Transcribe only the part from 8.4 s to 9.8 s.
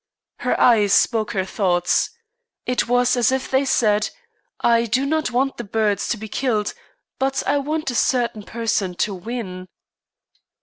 person to win."